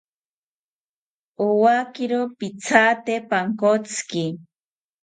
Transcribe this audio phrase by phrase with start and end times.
[1.47, 4.23] Owakiro pithate pankotziki